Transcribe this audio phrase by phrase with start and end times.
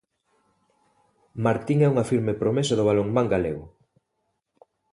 [1.45, 3.65] Martín é unha firme promesa do balonmán galego.